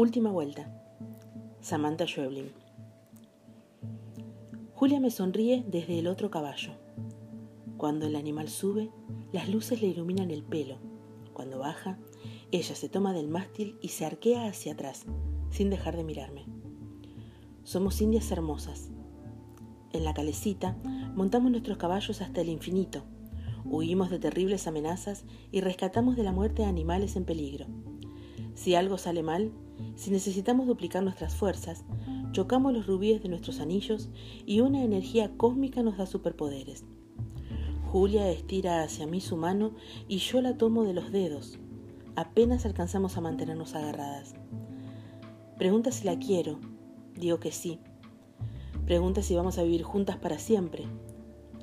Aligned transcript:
Última 0.00 0.30
vuelta. 0.30 0.66
Samantha 1.60 2.06
Schweblin. 2.06 2.52
Julia 4.72 4.98
me 4.98 5.10
sonríe 5.10 5.62
desde 5.68 5.98
el 5.98 6.06
otro 6.06 6.30
caballo. 6.30 6.70
Cuando 7.76 8.06
el 8.06 8.16
animal 8.16 8.48
sube, 8.48 8.90
las 9.30 9.50
luces 9.50 9.82
le 9.82 9.88
iluminan 9.88 10.30
el 10.30 10.42
pelo. 10.42 10.78
Cuando 11.34 11.58
baja, 11.58 11.98
ella 12.50 12.74
se 12.74 12.88
toma 12.88 13.12
del 13.12 13.28
mástil 13.28 13.78
y 13.82 13.88
se 13.88 14.06
arquea 14.06 14.46
hacia 14.46 14.72
atrás, 14.72 15.04
sin 15.50 15.68
dejar 15.68 15.98
de 15.98 16.04
mirarme. 16.04 16.46
Somos 17.62 18.00
indias 18.00 18.30
hermosas. 18.30 18.88
En 19.92 20.04
la 20.04 20.14
calecita 20.14 20.78
montamos 21.14 21.50
nuestros 21.50 21.76
caballos 21.76 22.22
hasta 22.22 22.40
el 22.40 22.48
infinito, 22.48 23.04
huimos 23.66 24.08
de 24.08 24.18
terribles 24.18 24.66
amenazas 24.66 25.26
y 25.52 25.60
rescatamos 25.60 26.16
de 26.16 26.22
la 26.22 26.32
muerte 26.32 26.64
animales 26.64 27.16
en 27.16 27.26
peligro. 27.26 27.66
Si 28.54 28.74
algo 28.74 28.98
sale 28.98 29.22
mal, 29.22 29.52
si 29.94 30.10
necesitamos 30.10 30.66
duplicar 30.66 31.02
nuestras 31.02 31.34
fuerzas, 31.34 31.84
chocamos 32.32 32.72
los 32.72 32.86
rubíes 32.86 33.22
de 33.22 33.28
nuestros 33.28 33.60
anillos 33.60 34.08
y 34.46 34.60
una 34.60 34.82
energía 34.82 35.32
cósmica 35.36 35.82
nos 35.82 35.96
da 35.96 36.06
superpoderes. 36.06 36.84
Julia 37.90 38.30
estira 38.30 38.82
hacia 38.82 39.06
mí 39.06 39.20
su 39.20 39.36
mano 39.36 39.72
y 40.06 40.18
yo 40.18 40.40
la 40.40 40.56
tomo 40.56 40.84
de 40.84 40.94
los 40.94 41.10
dedos. 41.10 41.58
Apenas 42.14 42.64
alcanzamos 42.66 43.16
a 43.16 43.20
mantenernos 43.20 43.74
agarradas. 43.74 44.34
Pregunta 45.58 45.90
si 45.90 46.04
la 46.04 46.18
quiero. 46.18 46.60
Digo 47.14 47.40
que 47.40 47.52
sí. 47.52 47.80
Pregunta 48.86 49.22
si 49.22 49.34
vamos 49.34 49.58
a 49.58 49.62
vivir 49.62 49.82
juntas 49.82 50.16
para 50.16 50.38
siempre. 50.38 50.84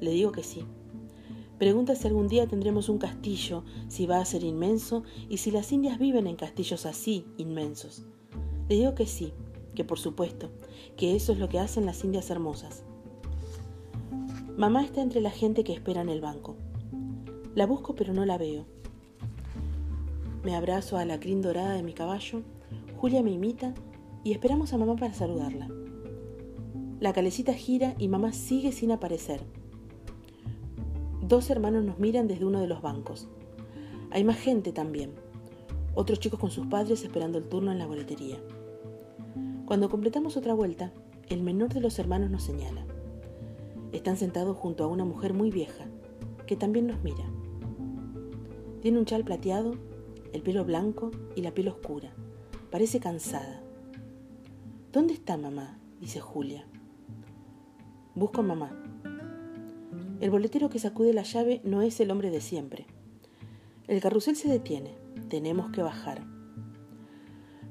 Le 0.00 0.10
digo 0.10 0.32
que 0.32 0.42
sí. 0.42 0.64
Pregunta 1.58 1.94
si 1.94 2.06
algún 2.06 2.28
día 2.28 2.46
tendremos 2.46 2.90
un 2.90 2.98
castillo, 2.98 3.64
si 3.88 4.06
va 4.06 4.18
a 4.18 4.24
ser 4.24 4.44
inmenso 4.44 5.04
y 5.28 5.38
si 5.38 5.50
las 5.50 5.72
indias 5.72 5.98
viven 5.98 6.26
en 6.26 6.36
castillos 6.36 6.84
así, 6.84 7.24
inmensos. 7.38 8.04
Le 8.68 8.76
digo 8.76 8.94
que 8.94 9.06
sí, 9.06 9.32
que 9.74 9.84
por 9.84 9.98
supuesto, 9.98 10.50
que 10.96 11.16
eso 11.16 11.32
es 11.32 11.38
lo 11.38 11.48
que 11.48 11.58
hacen 11.58 11.86
las 11.86 12.04
indias 12.04 12.28
hermosas. 12.28 12.82
Mamá 14.56 14.84
está 14.84 15.00
entre 15.00 15.20
la 15.20 15.30
gente 15.30 15.64
que 15.64 15.72
espera 15.72 16.02
en 16.02 16.10
el 16.10 16.20
banco. 16.20 16.56
La 17.54 17.66
busco 17.66 17.94
pero 17.94 18.12
no 18.12 18.26
la 18.26 18.36
veo. 18.36 18.66
Me 20.44 20.54
abrazo 20.54 20.98
a 20.98 21.06
la 21.06 21.18
crin 21.20 21.40
dorada 21.40 21.74
de 21.74 21.82
mi 21.82 21.94
caballo, 21.94 22.42
Julia 22.98 23.22
me 23.22 23.30
imita 23.30 23.74
y 24.24 24.32
esperamos 24.32 24.72
a 24.72 24.78
mamá 24.78 24.96
para 24.96 25.14
saludarla. 25.14 25.68
La 27.00 27.12
calecita 27.12 27.54
gira 27.54 27.94
y 27.98 28.08
mamá 28.08 28.32
sigue 28.32 28.72
sin 28.72 28.92
aparecer. 28.92 29.40
Dos 31.28 31.50
hermanos 31.50 31.82
nos 31.82 31.98
miran 31.98 32.28
desde 32.28 32.44
uno 32.44 32.60
de 32.60 32.68
los 32.68 32.82
bancos. 32.82 33.26
Hay 34.12 34.22
más 34.22 34.36
gente 34.36 34.70
también. 34.70 35.10
Otros 35.96 36.20
chicos 36.20 36.38
con 36.38 36.52
sus 36.52 36.68
padres 36.68 37.02
esperando 37.02 37.36
el 37.38 37.48
turno 37.48 37.72
en 37.72 37.80
la 37.80 37.86
boletería. 37.86 38.36
Cuando 39.64 39.90
completamos 39.90 40.36
otra 40.36 40.54
vuelta, 40.54 40.92
el 41.28 41.42
menor 41.42 41.74
de 41.74 41.80
los 41.80 41.98
hermanos 41.98 42.30
nos 42.30 42.44
señala. 42.44 42.86
Están 43.90 44.16
sentados 44.16 44.56
junto 44.56 44.84
a 44.84 44.86
una 44.86 45.04
mujer 45.04 45.34
muy 45.34 45.50
vieja, 45.50 45.86
que 46.46 46.54
también 46.54 46.86
nos 46.86 47.02
mira. 47.02 47.24
Tiene 48.80 49.00
un 49.00 49.04
chal 49.04 49.24
plateado, 49.24 49.74
el 50.32 50.42
pelo 50.42 50.64
blanco 50.64 51.10
y 51.34 51.42
la 51.42 51.50
piel 51.50 51.66
oscura. 51.66 52.14
Parece 52.70 53.00
cansada. 53.00 53.64
¿Dónde 54.92 55.14
está 55.14 55.36
mamá? 55.36 55.80
dice 56.00 56.20
Julia. 56.20 56.68
Busco 58.14 58.42
a 58.42 58.44
mamá, 58.44 58.80
el 60.18 60.30
boletero 60.30 60.70
que 60.70 60.78
sacude 60.78 61.12
la 61.12 61.24
llave 61.24 61.60
no 61.62 61.82
es 61.82 62.00
el 62.00 62.10
hombre 62.10 62.30
de 62.30 62.40
siempre. 62.40 62.86
El 63.86 64.00
carrusel 64.00 64.34
se 64.34 64.48
detiene. 64.48 64.94
Tenemos 65.28 65.70
que 65.72 65.82
bajar. 65.82 66.24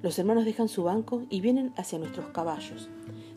Los 0.03 0.19
hermanos 0.19 0.45
dejan 0.45 0.69
su 0.69 0.83
banco 0.83 1.23
y 1.31 1.41
vienen 1.41 1.73
hacia 1.75 1.97
nuestros 1.97 2.27
caballos. 2.27 2.89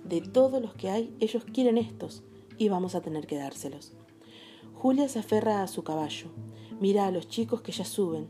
De 0.05 0.21
todos 0.21 0.61
los 0.61 0.75
que 0.75 0.91
hay, 0.91 1.17
ellos 1.21 1.45
quieren 1.47 1.79
estos 1.79 2.23
y 2.59 2.69
vamos 2.69 2.95
a 2.95 3.01
tener 3.01 3.27
que 3.27 3.39
dárselos. 3.39 3.95
Julia 4.75 5.09
se 5.09 5.21
aferra 5.21 5.63
a 5.63 5.69
su 5.69 5.85
caballo. 5.85 6.29
Mira 6.79 7.07
a 7.07 7.11
los 7.11 7.29
chicos 7.29 7.63
que 7.63 7.73
ya 7.73 7.87
suben. 7.87 8.29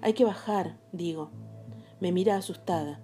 Hay 0.00 0.14
que 0.14 0.24
bajar, 0.24 0.80
digo. 0.92 1.30
Me 2.00 2.10
mira 2.10 2.36
asustada. 2.36 3.00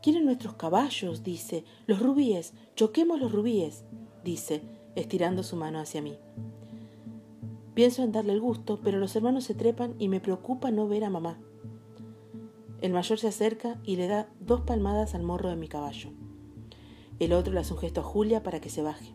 Quieren 0.00 0.24
nuestros 0.24 0.54
caballos, 0.54 1.24
dice. 1.24 1.64
Los 1.86 1.98
rubíes. 1.98 2.54
Choquemos 2.76 3.18
los 3.18 3.32
rubíes, 3.32 3.84
dice 4.22 4.75
estirando 4.96 5.44
su 5.44 5.54
mano 5.54 5.78
hacia 5.78 6.02
mí. 6.02 6.18
Pienso 7.74 8.02
en 8.02 8.10
darle 8.10 8.32
el 8.32 8.40
gusto, 8.40 8.80
pero 8.82 8.98
los 8.98 9.14
hermanos 9.14 9.44
se 9.44 9.54
trepan 9.54 9.94
y 9.98 10.08
me 10.08 10.18
preocupa 10.18 10.70
no 10.70 10.88
ver 10.88 11.04
a 11.04 11.10
mamá. 11.10 11.38
El 12.80 12.92
mayor 12.92 13.18
se 13.18 13.28
acerca 13.28 13.78
y 13.84 13.96
le 13.96 14.08
da 14.08 14.28
dos 14.40 14.62
palmadas 14.62 15.14
al 15.14 15.22
morro 15.22 15.50
de 15.50 15.56
mi 15.56 15.68
caballo. 15.68 16.10
El 17.18 17.32
otro 17.32 17.52
le 17.52 17.60
hace 17.60 17.72
un 17.72 17.78
gesto 17.78 18.00
a 18.00 18.04
Julia 18.04 18.42
para 18.42 18.60
que 18.60 18.70
se 18.70 18.82
baje. 18.82 19.14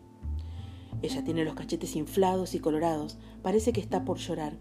Ella 1.02 1.24
tiene 1.24 1.44
los 1.44 1.54
cachetes 1.54 1.96
inflados 1.96 2.54
y 2.54 2.60
colorados, 2.60 3.18
parece 3.42 3.72
que 3.72 3.80
está 3.80 4.04
por 4.04 4.18
llorar. 4.18 4.56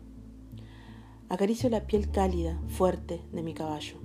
Acaricio 1.30 1.70
la 1.70 1.86
piel 1.86 2.10
cálida, 2.10 2.60
fuerte 2.68 3.22
de 3.32 3.44
mi 3.44 3.54
caballo. 3.54 3.98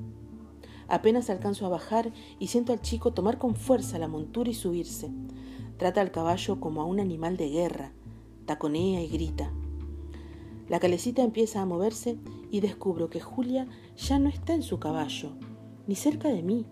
Apenas 0.89 1.31
alcanzo 1.31 1.67
a 1.67 1.71
bajar 1.71 2.13
y 2.39 2.47
siento 2.47 2.73
al 2.73 2.81
chico 2.81 3.13
tomar 3.13 3.39
con 3.39 3.57
fuerza 3.57 3.99
la 3.99 4.09
montura 4.09 4.51
y 4.51 4.55
subirse. 4.55 5.11
Trata 5.77 6.01
al 6.01 6.11
caballo 6.11 6.61
como 6.61 6.81
a 6.81 6.85
un 6.85 7.01
animal 7.01 7.37
de 7.37 7.49
guerra, 7.49 7.93
taconea 8.47 9.03
y 9.03 9.09
grita. 9.09 9.53
La 10.69 10.81
calecita 10.81 11.23
empieza 11.23 11.61
a 11.61 11.67
moverse 11.67 12.19
y 12.51 12.61
descubro 12.61 13.11
que 13.11 13.21
Julia 13.21 13.67
ya 13.97 14.19
no 14.19 14.29
está 14.29 14.55
en 14.55 14.63
su 14.63 14.79
caballo, 14.79 15.33
ni 15.87 15.95
cerca 15.95 16.29
de 16.29 16.43
mí. 16.43 16.67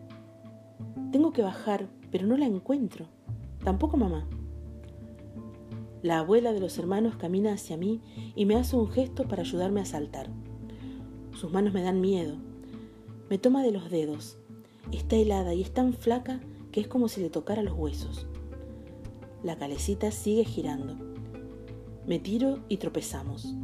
Tengo 1.13 1.33
que 1.33 1.43
bajar, 1.43 1.89
pero 2.11 2.27
no 2.27 2.37
la 2.37 2.47
encuentro. 2.47 3.09
Tampoco 3.63 3.97
mamá. 3.97 4.27
La 6.03 6.19
abuela 6.19 6.53
de 6.53 6.61
los 6.61 6.79
hermanos 6.79 7.17
camina 7.17 7.53
hacia 7.53 7.77
mí 7.77 8.03
y 8.35 8.45
me 8.47 8.57
hace 8.57 8.77
un 8.77 8.89
gesto 8.89 9.27
para 9.27 9.43
ayudarme 9.43 9.81
a 9.81 9.87
saltar. 9.87 10.29
Sus 11.33 11.53
manos 11.53 11.73
me 11.73 11.83
dan 11.83 12.01
miedo. 12.01 12.37
Me 13.31 13.39
toma 13.39 13.63
de 13.63 13.73
los 13.73 13.91
dedos. 13.91 14.37
Está 14.93 15.17
helada 15.17 15.55
y 15.55 15.63
es 15.63 15.73
tan 15.73 15.95
flaca 15.95 16.41
que 16.73 16.81
es 16.81 16.89
como 16.89 17.09
si 17.09 17.21
le 17.21 17.31
tocara 17.31 17.63
los 17.63 17.75
huesos. 17.75 18.27
La 19.43 19.57
calecita 19.57 20.11
sigue 20.11 20.45
girando. 20.45 20.97
Me 22.07 22.19
tiro 22.19 22.59
y 22.69 22.77
tropezamos. 22.77 23.55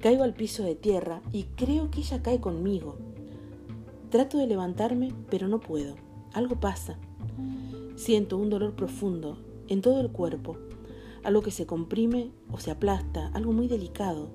Caigo 0.00 0.24
al 0.24 0.34
piso 0.34 0.62
de 0.62 0.74
tierra 0.74 1.22
y 1.32 1.44
creo 1.44 1.90
que 1.90 2.00
ella 2.00 2.22
cae 2.22 2.38
conmigo. 2.38 2.98
Trato 4.10 4.36
de 4.38 4.46
levantarme, 4.46 5.14
pero 5.30 5.48
no 5.48 5.58
puedo. 5.58 5.96
Algo 6.34 6.60
pasa. 6.60 6.98
Siento 7.96 8.36
un 8.36 8.50
dolor 8.50 8.76
profundo 8.76 9.38
en 9.68 9.80
todo 9.80 10.00
el 10.00 10.10
cuerpo, 10.10 10.58
algo 11.24 11.40
que 11.40 11.50
se 11.50 11.66
comprime 11.66 12.30
o 12.52 12.58
se 12.58 12.70
aplasta, 12.70 13.28
algo 13.28 13.52
muy 13.52 13.68
delicado. 13.68 14.28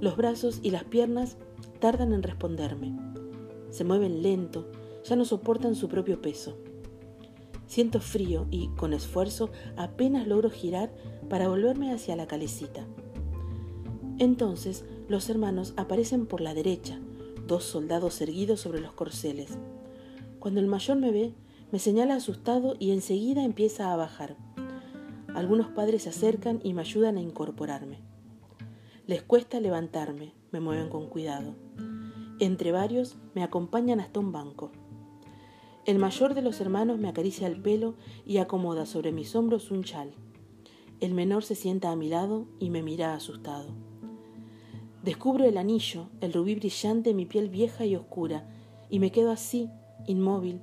Los 0.00 0.16
brazos 0.16 0.60
y 0.62 0.70
las 0.70 0.84
piernas 0.84 1.36
tardan 1.76 2.12
en 2.12 2.22
responderme. 2.22 2.96
Se 3.70 3.84
mueven 3.84 4.22
lento, 4.22 4.70
ya 5.04 5.16
no 5.16 5.24
soportan 5.24 5.74
su 5.74 5.88
propio 5.88 6.20
peso. 6.20 6.56
Siento 7.66 8.00
frío 8.00 8.46
y, 8.50 8.68
con 8.68 8.92
esfuerzo, 8.92 9.50
apenas 9.76 10.26
logro 10.26 10.50
girar 10.50 10.92
para 11.28 11.48
volverme 11.48 11.92
hacia 11.92 12.16
la 12.16 12.26
calecita. 12.26 12.86
Entonces 14.18 14.84
los 15.08 15.28
hermanos 15.28 15.74
aparecen 15.76 16.26
por 16.26 16.40
la 16.40 16.54
derecha, 16.54 16.98
dos 17.46 17.64
soldados 17.64 18.20
erguidos 18.20 18.60
sobre 18.60 18.80
los 18.80 18.92
corceles. 18.92 19.58
Cuando 20.38 20.60
el 20.60 20.66
mayor 20.66 20.96
me 20.96 21.10
ve, 21.10 21.34
me 21.72 21.78
señala 21.78 22.14
asustado 22.14 22.76
y 22.78 22.92
enseguida 22.92 23.44
empieza 23.44 23.92
a 23.92 23.96
bajar. 23.96 24.36
Algunos 25.34 25.68
padres 25.68 26.04
se 26.04 26.08
acercan 26.08 26.60
y 26.62 26.72
me 26.72 26.80
ayudan 26.80 27.16
a 27.16 27.20
incorporarme. 27.20 27.98
Les 29.06 29.22
cuesta 29.22 29.60
levantarme, 29.60 30.32
me 30.56 30.60
mueven 30.60 30.88
con 30.88 31.06
cuidado. 31.08 31.54
Entre 32.40 32.72
varios 32.72 33.16
me 33.34 33.42
acompañan 33.42 34.00
hasta 34.00 34.20
un 34.20 34.32
banco. 34.32 34.72
El 35.84 35.98
mayor 35.98 36.32
de 36.32 36.40
los 36.40 36.62
hermanos 36.62 36.98
me 36.98 37.08
acaricia 37.08 37.46
el 37.46 37.60
pelo 37.60 37.94
y 38.24 38.38
acomoda 38.38 38.86
sobre 38.86 39.12
mis 39.12 39.36
hombros 39.36 39.70
un 39.70 39.84
chal. 39.84 40.14
El 40.98 41.12
menor 41.12 41.44
se 41.44 41.54
sienta 41.54 41.90
a 41.90 41.96
mi 41.96 42.08
lado 42.08 42.46
y 42.58 42.70
me 42.70 42.82
mira 42.82 43.14
asustado. 43.14 43.68
Descubro 45.02 45.44
el 45.44 45.58
anillo, 45.58 46.08
el 46.22 46.32
rubí 46.32 46.54
brillante 46.54 47.12
mi 47.12 47.26
piel 47.26 47.50
vieja 47.50 47.84
y 47.84 47.94
oscura, 47.94 48.48
y 48.88 48.98
me 48.98 49.12
quedo 49.12 49.30
así, 49.30 49.68
inmóvil, 50.06 50.62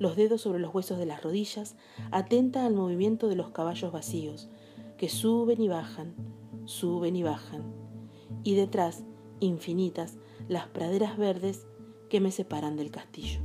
los 0.00 0.16
dedos 0.16 0.40
sobre 0.40 0.58
los 0.58 0.74
huesos 0.74 0.98
de 0.98 1.06
las 1.06 1.22
rodillas, 1.22 1.76
atenta 2.10 2.66
al 2.66 2.74
movimiento 2.74 3.28
de 3.28 3.36
los 3.36 3.50
caballos 3.50 3.92
vacíos, 3.92 4.48
que 4.96 5.08
suben 5.08 5.62
y 5.62 5.68
bajan, 5.68 6.16
suben 6.64 7.14
y 7.14 7.22
bajan, 7.22 7.72
y 8.42 8.56
detrás, 8.56 9.04
infinitas, 9.40 10.14
las 10.48 10.66
praderas 10.68 11.16
verdes 11.16 11.66
que 12.08 12.20
me 12.20 12.30
separan 12.30 12.76
del 12.76 12.90
castillo. 12.90 13.40